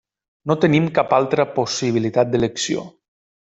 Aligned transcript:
No 0.51 0.55
tenim 0.63 0.87
cap 0.95 1.13
altra 1.19 1.47
possibilitat 1.59 2.33
d'elecció. 2.33 2.91